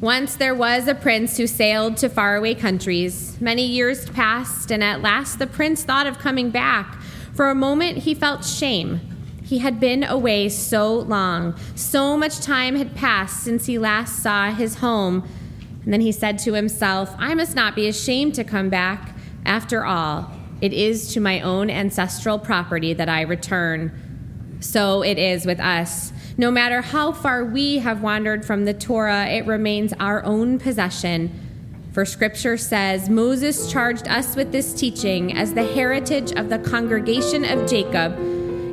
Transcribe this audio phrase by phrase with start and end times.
[0.00, 3.38] Once there was a prince who sailed to faraway countries.
[3.38, 6.98] Many years passed, and at last the prince thought of coming back.
[7.34, 9.00] For a moment, he felt shame.
[9.42, 11.54] He had been away so long.
[11.74, 15.28] So much time had passed since he last saw his home.
[15.84, 19.14] And then he said to himself, I must not be ashamed to come back.
[19.44, 20.30] After all,
[20.62, 23.92] it is to my own ancestral property that I return.
[24.60, 26.12] So it is with us.
[26.40, 31.30] No matter how far we have wandered from the Torah, it remains our own possession.
[31.92, 37.44] For scripture says, Moses charged us with this teaching as the heritage of the congregation
[37.44, 38.18] of Jacob.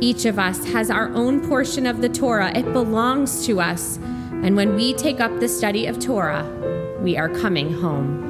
[0.00, 3.98] Each of us has our own portion of the Torah, it belongs to us.
[4.42, 6.46] And when we take up the study of Torah,
[7.02, 8.26] we are coming home.